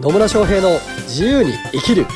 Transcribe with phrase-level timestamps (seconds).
[0.00, 0.70] 野村翔平の
[1.06, 2.06] 自由に生きる。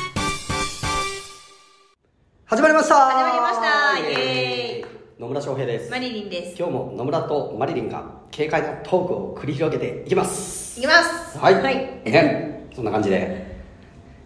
[2.45, 2.95] 始まりました。
[2.95, 3.99] 始まりました。
[3.99, 5.21] イエーイ。
[5.21, 5.89] 野村翔平です。
[5.91, 6.57] マリリンです。
[6.57, 8.03] 今日も野村とマリリンが
[8.35, 10.77] 軽快なトークを繰り広げていきます。
[10.79, 11.37] いきます。
[11.37, 12.67] はい、はい、ね。
[12.75, 13.47] そんな感じで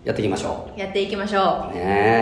[0.03, 1.75] やっていきましょやっていきましょう。
[1.75, 1.81] ね。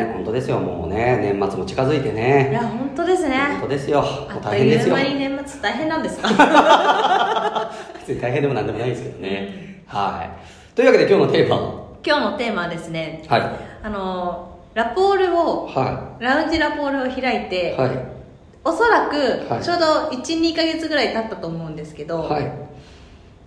[0.09, 0.59] え本当ですよ。
[0.59, 3.37] もうね年末も近づいてういねや本当ですね。
[3.51, 4.03] 本当ですよ。
[4.43, 4.97] 大変ですよ。
[4.97, 7.71] いう間に年末大変なんですか？
[8.05, 11.57] 別に大変でもなんでもないですけどね、はいというわけで今日のテーマ
[12.05, 13.41] 今日のテーマはですねはい。
[13.83, 17.91] あのラポールをはラウンジラポールを開いて、いはい。
[18.63, 19.17] おそらく
[19.51, 19.61] はい。
[19.63, 19.85] ちょうど
[20.17, 22.49] 12か月ぐらい経ったと思うんですけど、はい。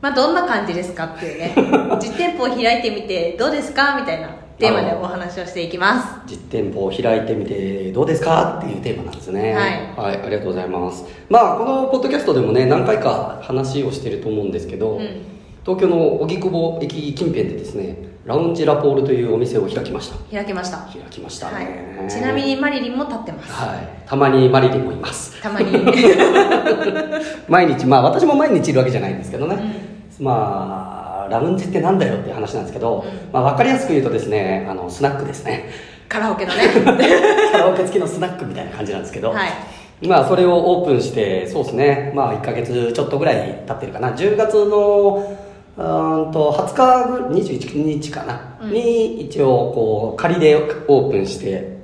[0.03, 1.55] まあどんな感じですかっていうね
[1.99, 6.07] 実店舗を開いてみてどうですかみたいなテーマでお話をしていきます。
[6.27, 9.55] 実店舗を開いてみてどうですかっていうテーマなんですね。
[9.97, 11.07] はい、はい、ありがとうございます。
[11.31, 17.97] まあこのポッドキャストでもね何回か話をしてると思うんですけど、うん東京の荻窪駅近辺でですね
[18.27, 20.17] ラウンジラポールというお店を開きました。
[20.31, 20.79] 開けました。
[20.79, 23.53] 開きましたはね、い、ちなみにマリリンも立ってます。
[23.53, 24.09] はい。
[24.09, 25.43] たまにマリリンもいます。
[25.43, 25.67] たまに。
[27.49, 27.85] 毎日。
[27.85, 29.59] まあ私も毎日いるわけじゃないんですけどね、
[30.19, 33.31] まあラウンジってなんだよっていう話なんですけど、うん。
[33.31, 35.69] まあ、分かりやすく言うとですねあのスナックですね。
[36.09, 36.63] カラオケのね。
[37.53, 40.07] カラオケ付きのスナックみたいな感じなんですけど、はい。
[40.07, 42.13] まあそれをオープンしてそうですね。
[42.15, 44.13] まあ1ヶ月ちょっとぐらい経ってるかな。
[44.13, 45.23] 10月の
[45.77, 48.71] うーんと20日ぐ21日かな、うん。
[48.73, 51.75] に一応こう仮でオープンして。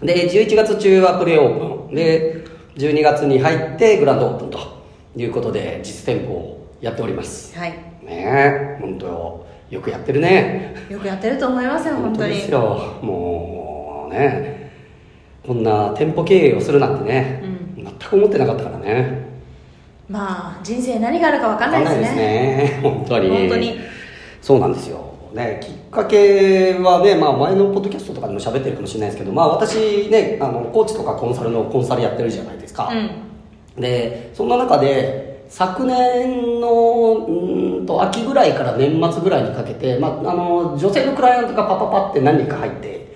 [0.00, 1.94] で11月中はプレオープン。
[1.94, 2.44] で
[2.76, 4.76] 12月に入ってグランドオープンと。
[5.18, 7.58] いうことで実店舗をやっております。
[7.58, 7.70] はい。
[7.70, 10.76] ねえ本当よくやってるね。
[10.90, 12.34] よくやってると思いますよ本当に。
[12.34, 12.98] ですよ。
[13.00, 14.72] もうね
[15.46, 17.42] こんな店舗経営をするなんてね、
[17.76, 19.25] 全く思ってなかったからね
[20.08, 22.00] まあ人生何があるか分かんないですね。
[22.02, 22.80] わかんないですね。
[22.82, 23.28] 本当に。
[23.30, 23.80] 本当に。
[24.40, 25.16] そうなんですよ。
[25.36, 33.80] ねきっかけはね、まあ、前のポッドキャストとかでも喋ってるかもしれないですけど、まあ、私ねあのコーチとかコンサルのコンサルやってるじゃないですか、うん。
[33.80, 36.68] でそんな中で昨年の
[37.12, 43.06] うーんと秋ぐらいから年末ぐらいにかけて、まあ、あの女性のクライアントがパパパって何人か入って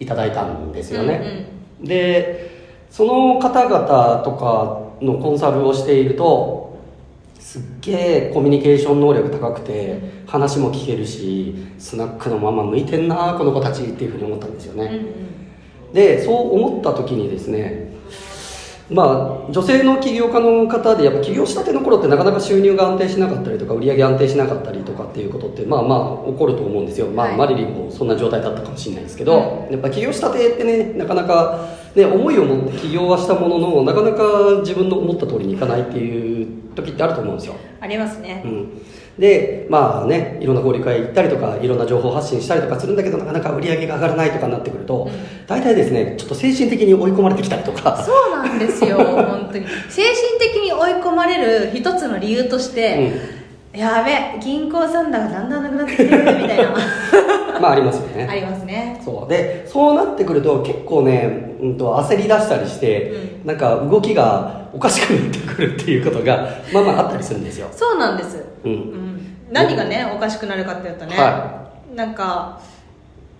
[0.00, 1.48] いただいたんですよね、
[1.82, 2.50] で
[2.90, 6.76] その方々とかのコンサルをしていると
[7.38, 14.98] すっげえコミュニケーション能力高くて話も聞けるしスナックのママ向いてんなこの子たちっていうふうに思ったんですよね、うんう
[15.90, 15.92] ん。
[15.94, 17.88] でそう思った時にですね
[18.90, 27.36] まあ女性の起業家の方でやっぱ起業したての頃ってなかなか収入が安定しなかったりとか売り上げ安定しなかったりとかっていうことってまあまあ起こると思うんですよ、まあはい。
[27.36, 37.56] マリリンもそんな状態だったかもしれないですけど、やっぱ起業したてってねなかなか、ね、思いを持って起業はしたもののなかなか自分の思った通りにいかないっていう時ってあると思うんですよ。
[37.80, 38.40] ありますね。
[38.44, 38.82] うん、
[39.18, 45.10] でまあねいろんな交流会行ったりとかいろんな情報発信したりとかするんだけどなかなか売り上げが上がらないとかになってくると、
[45.48, 48.00] 大体ですねちょっと精神的に追い込まれてきたりとか。
[48.00, 49.66] そうなんですよ 本当に。
[49.88, 53.37] 精神的に追い込まれる一つの理由として、
[53.78, 56.74] やべえ銀行残高だんだんなくなってきてるみたいな。
[57.60, 58.26] まあありますよね。
[58.28, 59.00] ありますね。
[59.04, 59.30] そう。
[59.30, 63.12] でそうなってくると結構ね、うん、と焦り出したりして、
[63.44, 67.68] なんか動きがおかしくなってくるっていうことがまあまああったりするんですよ。
[67.70, 68.72] そうなんです、うん。
[68.72, 72.58] うん、何がねおかしくなるかっていうとね、はなんか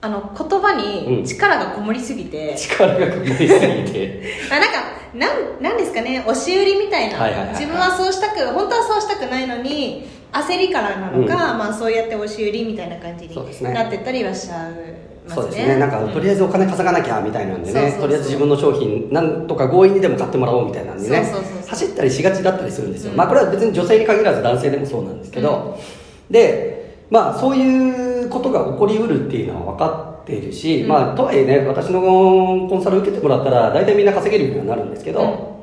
[0.00, 4.22] あの言葉に力がこもりすぎて、力がこもりすぎて。
[4.52, 7.56] あなんかなんなんですかね押し売りみたいな、はいはいはいはい。
[7.56, 14.72] 自分はそうしたく本当はそうしたくないのに焦りからなのか、まあ、そうやって押し売りみたいな感じになってったりはしちゃう
[15.28, 15.76] そうですね。
[15.76, 21.32] なんかとりあえずお金稼がなきゃみたいなんでね、とりあえず自分の商品なんとか強引にでも買ってもらおうみたいなんでね。
[21.66, 23.18] 走ったりしがちだったりするんですよ、うん。
[23.18, 25.78] まあこれは別に女性に限らず男性でもそうなんですけど、
[26.30, 30.88] でまあそういうことが起こりうるっていうのは分かっているし、うん。
[30.88, 35.62] まあとはいえね私のコンサル受けてもらったら大体みんな稼げるようにはなるんですけど、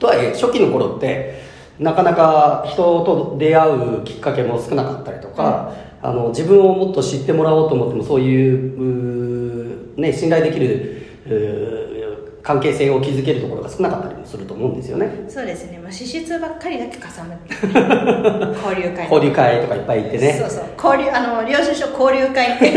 [0.00, 1.43] とはいえ初期の頃って
[1.78, 11.02] なかなか人と出会うきっかけも少なかったりとか、あの自分をもっと知ってもらおうと思ってもそういうね、信頼できる
[12.42, 15.24] 関係性を築けるところが少なかったりもすると思うんですよね。
[15.28, 20.32] そうですね、まあ、支出ばっかりだけかさむ 交流会交流会とかいっぱい行ってね。
[20.34, 20.64] そうそう。
[20.76, 22.70] 交流あの領収書交流会って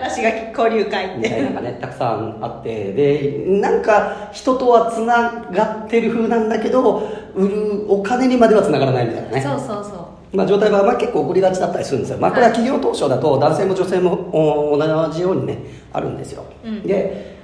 [0.00, 2.92] 話が交流会っみたいなてのがねたくさんあって。
[2.92, 9.40] でなんか人とはつながってる風なんだけど売るお金にまではつながらないみたいなね。
[9.40, 10.36] そうそうそう。
[10.36, 15.58] まあ、状態はまあ結構起こりがちだったりするんですよ、まあ、これは企業当初だと男性も女性もお同じようにね
[15.92, 16.82] あるんですよ、うん。
[16.82, 17.36] で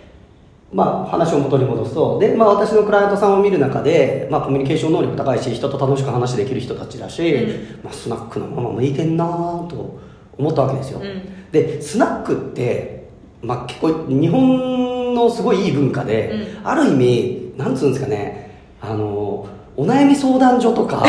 [0.72, 7.80] まあ話を元に戻すとで、まあ、私のクライアントさんを見る中で、まあ、コミュニケーション能力高いし人と楽しく話できる人たちだし、うん。
[7.82, 9.26] まあ、スナックのママ向いてんな
[9.68, 9.98] と
[10.38, 11.50] 思ったわけですよ、うん。
[11.52, 13.08] でスナックって、
[13.42, 16.30] まあ、結構日本のすごいいい文化で、
[16.62, 18.50] うある意味なんつうんですかね
[18.80, 21.04] あのお悩み相談所とか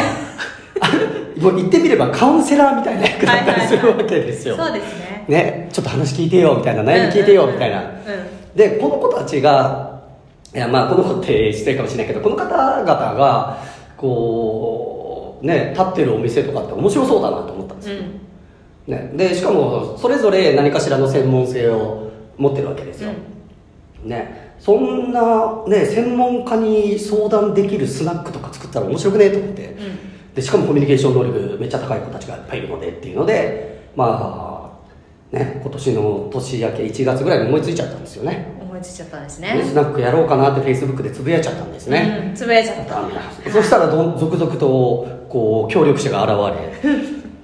[1.42, 5.26] もう言ってみればカウンセラーみたいな役だったりするわけですよ、そうですね。
[5.28, 7.86] ね、ちょっと話聞いてよみたいな悩み聞いてよみたいな、うん。
[7.86, 8.20] うん。
[8.22, 10.02] うんでこの子たちが
[10.54, 13.64] いやまあこの子って失礼かもしれないけどこの方々が
[13.96, 18.02] こうね立ってるお店とかって面白そうだなと思ったんですよ、
[18.88, 23.12] ね、でしかもそれぞれ何かしらの専門性を持ってるわけですよ、
[24.04, 30.34] ね、そんな、ね、専門家に相談できるスナックとか作ったら面白くねえと思って、うん。
[30.34, 34.80] でしかもコミュニケーション能力めっちゃ高い子たちがいっぱいいるのでっていうのでま
[35.34, 38.56] あね今年の年明け1月ぐらいに思いついちゃったんですよね。
[38.62, 43.52] 思いついちゃったんですスねナックやろうかなってフェイスブックでつぶやいちゃったんですね、うんつぶやいちゃった。
[43.52, 46.80] そしたらどん続々とこう協力者が現れ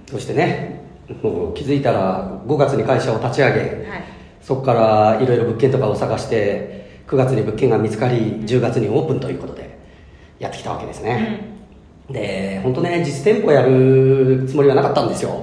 [0.10, 0.73] そしてね
[1.08, 4.04] 気づいたら5月に会社を立ち上げはい。
[4.42, 9.78] そこからいろいろ物件とかを探して9月に物件が見つかり10月にオープンということで
[10.40, 11.40] やってきたわけですね、
[12.10, 15.42] で本当ね実店舗やるつもりはなかったんですよ、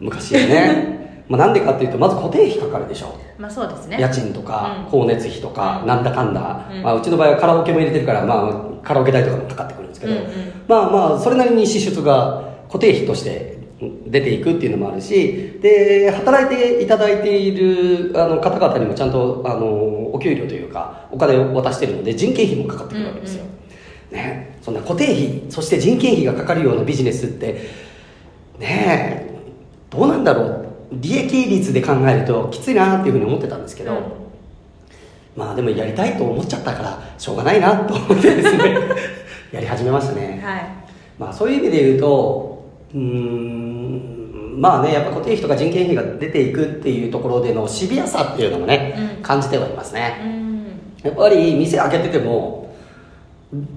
[0.00, 0.98] 昔はね。
[1.28, 3.14] まあなんでかっていうとまず固定費かかるでしょ。
[3.36, 3.98] まあそうですね。
[4.00, 4.84] 家賃とかうん。
[4.86, 6.82] 光熱費とか、なんだかんだ、うん。
[6.82, 8.48] まあ、うちの場合はカラオケも入れてるから、ま
[8.82, 10.24] あ、カラオケ代とかもかかってくるんですけど、うんうん。
[10.66, 13.57] まあまあそれなりに支出が固定費として
[14.06, 23.44] 出ていくっていうのもあるしで働いていただいているあの方々にもちゃんとあのお給料というかお金を渡してるので人件費もかかってくるわけですよ、
[24.10, 27.70] ね、そんな固定費そして人件費がかかるようなビジネスって
[28.58, 29.28] ねえ
[29.90, 30.68] どうなんだろう。
[30.92, 34.02] 利益率で考えるときついなっていうふうに思ってたんですけど、うん。
[35.36, 38.76] まあでもやりたいと思っちゃったからしょうがないなと思ってですね
[39.52, 40.66] やり始めましたね、はい。
[41.18, 42.64] まあそういう意味で言うと
[42.94, 43.67] うーん
[44.58, 49.22] まあねやっぱ固定費とか人件費が出ていくっていうところでのシビアさっていうのもね、うん。
[49.22, 50.66] 感じてはいますね、うん。
[51.02, 52.74] やっぱり店開けてても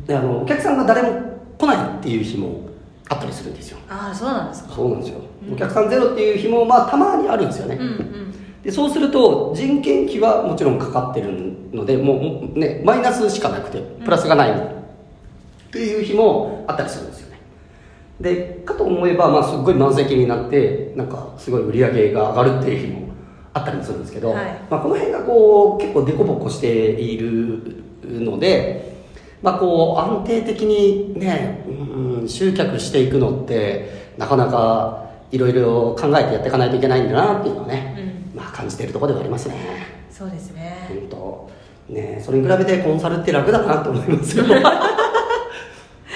[0.10, 1.22] あのお客さんが誰も
[1.58, 2.70] 来ないっていう日も
[3.10, 3.78] あったりするんですよ。
[3.90, 4.74] ああそうなんですか。
[4.74, 8.34] そうなんですよ、お客さんゼロっていう日もまあたまにあるんですよね、うんうん。
[8.64, 11.32] でそうすると人件費はもちろんかかってる
[11.74, 14.54] のでもうねマイナスしかなくてプラスがないっ
[15.72, 17.21] ていう日もあったりするんです
[18.22, 23.14] でかと思えば、まあ、すっごい満席になってなんかすごい売り上げが上がるっていう日も
[23.54, 24.46] あったりもするんですけど、はい。
[24.70, 28.96] まあ、この辺がこう結構凸凹しているので、
[29.42, 39.56] まあ、こう安定的にね、うん、集客していくのってなかなかいろいろ考えてやっていかないといけないんだなっていうのはね、まあ、感じているところではありますね。
[40.10, 40.88] そうですね。
[40.90, 41.50] 本当。
[41.90, 44.46] ねそれに比べてコンサルって楽だなと思いますよ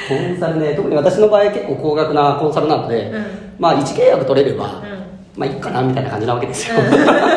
[0.07, 3.25] コンサルね特に私の場合結構高額なコンサルなので、うん。
[3.59, 5.05] まあ1契約取れれば、うん。
[5.35, 6.75] まあいいかなみたいな感じなわけですよ、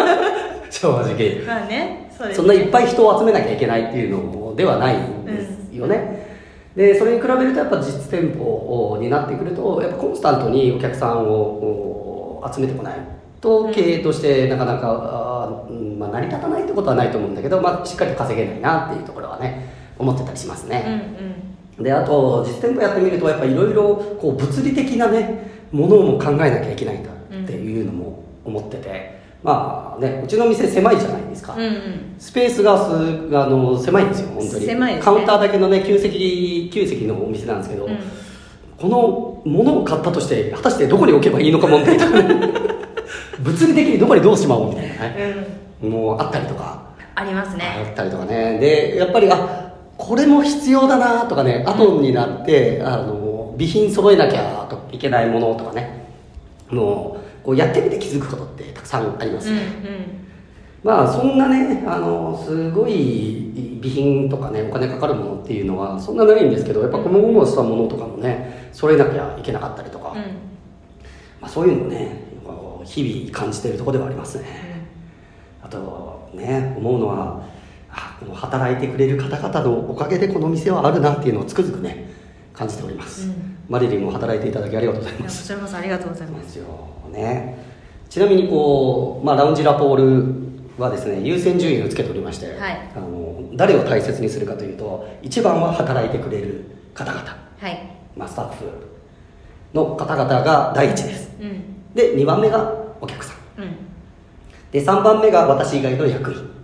[0.70, 1.42] 正直。
[1.46, 6.26] まあねそんないっぱい人を集めなきゃいけないっていうのではないんですよね、
[6.74, 12.94] でそれに比べるとやっぱ実店舗になってくるとやっぱコンスタントにお客さんをお集めてこない
[13.40, 32.14] と経営としてなかなか、うんまあ、成り立たないってことはないと思うんだけど、まあ、しっかり稼げないなっていうところはね思ってたりしますうんね、うんであと実店舗やってみるとやっぱいろいろこう物理的なねものも考えなきゃいけないんだっていうのも思ってて、まあねうちの店狭いじゃないですか、うんうん。
[32.18, 32.92] スペースがす
[33.36, 34.66] あの狭いんですよ本当に。
[34.66, 35.00] 狭いね。
[35.00, 37.98] カウンターだけのね9席9席のお店なんですけど、うん。
[38.78, 42.52] この物を買ったとして果たしてどこに置けばいいのか問題とかね。
[43.40, 45.34] 物理的にどこにどうしまおうみたいなね。
[45.82, 45.90] うん。
[45.90, 46.88] もうあったりとか。
[47.14, 47.84] ありますね。
[47.88, 48.58] あったりとかね。
[48.58, 49.67] でやっぱりあ
[49.98, 56.06] これも必要だなとかね後になって、あの備品揃えなきゃといけないものとかね
[56.70, 59.50] もうこうやってみて気づくことってたくさんあります。
[59.50, 59.62] うんね、
[60.84, 70.48] まあそんなねあのすごい備品とかねお金かかるものっていうのはそんなないんですけどやっぱこのもしたものとかもね揃えなきゃいけなかったりとか、うん。
[71.40, 72.28] まあ、そういうのをね
[72.84, 74.46] 日々感じているところではありますね、
[75.62, 77.42] あとね思うのは
[78.24, 82.10] の働いてくれる方々のおかげでこの店はあるなっていうのをつくづくね
[82.52, 83.56] 感じております、うん。
[83.68, 85.46] マリリンも働いていただきありがとうございます。
[85.46, 86.52] ちらこそありがとうございます。
[86.52, 86.66] すよ。
[87.12, 87.58] ね。
[88.08, 92.90] ちなみにこう、まあ、ラウンジラポールはですね優先順位をつけておりまして、はい。
[92.96, 97.24] あの誰を大切にするかというと一番は働いてくれる方々、
[97.58, 97.90] はい。
[98.16, 98.64] まあ、スタッフ
[99.74, 101.30] の方々が第一です。
[101.40, 101.94] うん。
[101.94, 103.62] で2番目がお客さん。
[103.62, 103.76] うん。
[104.72, 106.38] で3番目が私以外の役員。
[106.38, 106.57] うん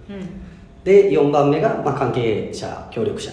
[0.85, 3.33] で4番目がまあ関係者協力者。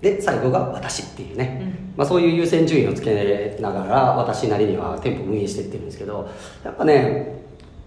[0.00, 1.94] で最後が私っていうね、うん。
[1.96, 6.30] まあ、そういう優先順位をつけながら私なりには店舗を運営していってるんですけど
[6.64, 7.38] やっぱね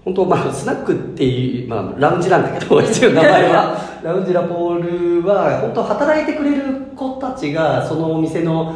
[0.04, 3.92] 本当まあスナックっていう、まあ、ラウンジなんだけど 一応名前は。
[4.04, 6.64] ラウンジラポールは本当働いてくれる
[6.96, 8.74] 子たちがそのお店の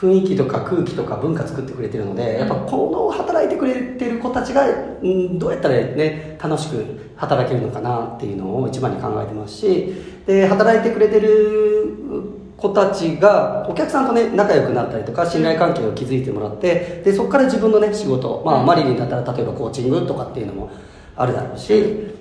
[0.00, 9.92] 雰囲気とか空気とか文化作ってくれてるので、やっぱこの働いてくれてる子たちが、うん、どうやったらね楽しく働けるのかなっていうのを一番に考えてますし
[10.26, 20.70] で働いてくれてる子たちがお客さんとね仲良くなったりとか信頼関係を築いてもらってでそこから自分のね仕事、まあ、マリリンだったら例えばコーチングとかっていうのも
[21.16, 22.14] あるだろうし、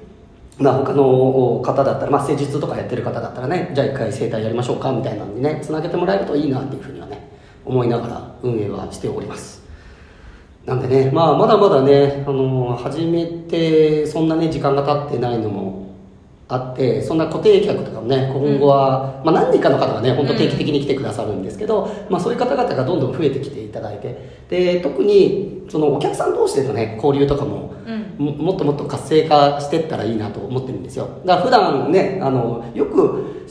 [0.57, 7.08] まあ、他の方だったら、まあ、施術とかやってる方だったらねじゃあ一回整体やりましょうかみたいなのにねつなげてもらえるといいなっていうふうにはね
[7.69, 9.61] 思いながら運営はしております。
[10.65, 15.89] なんでね、まあ、まだまだね、あの始めてそんなね時間が経ってないのも
[16.47, 24.39] あってそんな固定客とかもね今後は、まあ、何人かの方がね本当定期的に来てくださるんですけど、まあ、そういう方々がどんどん増えてきていただいて。
[24.49, 28.25] で特にそのお客さん同士でのね交流とかもうん。
[28.25, 31.21] ももっともっと活性化していったらいいなと思ってるんですよ。
[31.25, 33.45] だから普段ねあのよく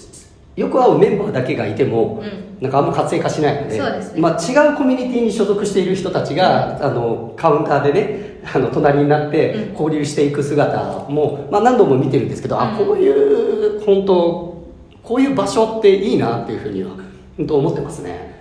[0.59, 2.49] よく会うメンバーだけがいても、うん。
[2.61, 4.13] なんかあんま活性化しないのでね。
[4.17, 9.73] まあ、違うコミュニティに所属している人たちが、あのカウンターでね あの隣になってうん。
[9.73, 12.87] 交流していく姿も、まあ、何度も見てるんですけど、あうん。
[12.87, 14.59] こういう本当
[15.05, 16.91] こういう場所っていいなっていうふうには
[17.37, 18.37] 本当思ってますね。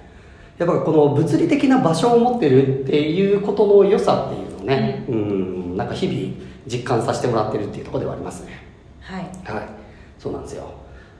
[0.58, 6.34] やっぱこの物理的な場所を持ってるっていうことの良さっていうのをね、うん、なんか日々
[6.66, 8.66] 実感させてもらってるっていうところではありますね。
[9.02, 9.22] はい。
[9.46, 9.88] はい。
[10.18, 10.77] そうなんですよ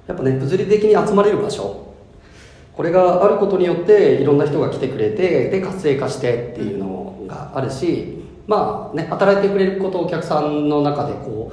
[0.08, 1.88] やっぱね物理的に集まれる場所。
[2.78, 11.52] これがあることによっていろんな人が来てくれてで活性化してっていうのがあるしまあね働いてくれることお客さんの中でこ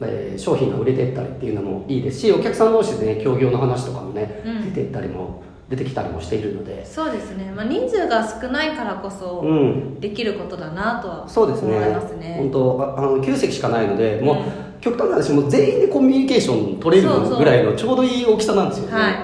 [0.00, 4.72] う、えー商品が売れてったりっていうのもいいですしお客さん同士でね協業の話とかもね、うん。
[4.72, 6.84] 出てったりも出てきたりもしているので。
[6.84, 10.00] そうですね、まあ、人数が少ないからこそうん。
[10.00, 11.76] できることだなとはそうですね。
[11.76, 12.34] 思いますね。
[12.38, 18.92] 本当ああの9席しかないのでもう、うん極端な話もう全員でコミュニケーション取れるぐらいのちょうどいい大きさなんですよね。
[18.92, 19.14] はい。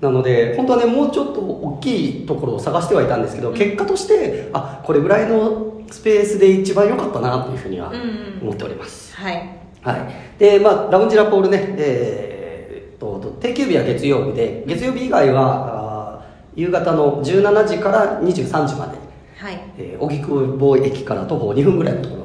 [0.00, 3.56] なので本当はねもうちょっと大きいところを探してはいたんですけど、うん。
[3.56, 8.38] 結果としてあこれぐらいのスペースで一番良かったなっていうふうにはうんうん。
[8.42, 9.58] 思っております、はい。
[9.82, 10.38] はい。
[10.38, 18.98] でまあラウンジラポールねえーっと定休日は月曜日で月曜日以外は夕方の17時から23時まで
[19.36, 19.60] はい。
[19.78, 22.21] えー荻窪駅から徒歩2分ぐらいのところ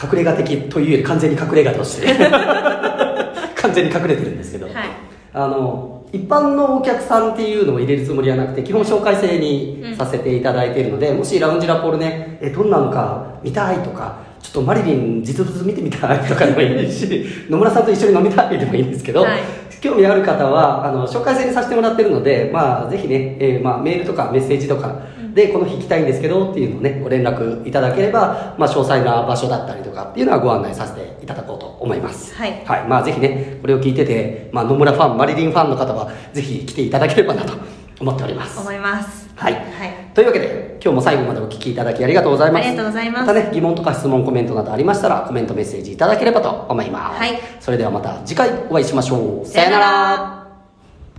[0.00, 2.08] 隠れ家的というより完全に隠れ家として。
[3.60, 4.74] 完全に隠れてるんですけど、はい。
[5.34, 19.30] あの一般のお客さんっていうのを入れるつもりはなくて基本紹介制にさせていただいているので、もしラウンジラポールねえどんなのか見たいとかちょっとマリリン実物見てみたいとかでもいいし 野村さんと一緒に飲みたいでもいいんですけど、はい。
[19.80, 25.02] 興味ある方はあの紹介制にさせてもらってるので、まあ、ぜひね、えーまあ、メールとかメッセージとか
[25.34, 32.34] でこの日行きたいんですけどっていうのをねご連絡いただければ、まあ、詳細な場所だったりとかっていうのはご案内させていただこうと思います。
[32.34, 32.64] はい。
[32.64, 32.88] はい。
[32.88, 37.52] まあ、ぜひねこれを聞いてて、まあ、野村ファンマリリンファンの方はぜひ来ていただければなと
[38.00, 38.58] 思っております。
[38.60, 39.28] 思います。
[39.34, 39.52] はい。
[39.54, 39.62] はい。
[40.14, 42.66] というわけで今日も最後までお聞きいただきありがとうございます。
[42.66, 43.26] ありがとうございます。
[43.26, 47.38] またね疑問とか質問コメントなどありましたらコメントメッセージいただければと思います、はい。
[47.60, 49.46] それではまた次回お会いしましょう。
[49.46, 50.37] さよなら